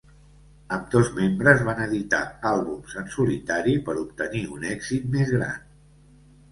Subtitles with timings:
[0.77, 2.23] Ambdós membres van editar
[2.55, 5.67] àlbums en solitari per obtenir un èxit més gran.